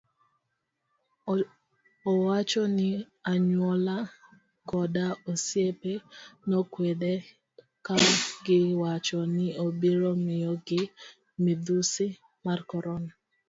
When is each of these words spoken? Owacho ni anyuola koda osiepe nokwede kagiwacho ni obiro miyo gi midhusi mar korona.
Owacho 2.11 2.61
ni 2.77 2.89
anyuola 3.31 3.95
koda 4.69 5.05
osiepe 5.31 5.93
nokwede 6.49 7.13
kagiwacho 7.85 9.19
ni 9.35 9.47
obiro 9.65 10.11
miyo 10.25 10.53
gi 10.67 10.81
midhusi 11.43 12.05
mar 12.45 12.59
korona. 12.71 13.11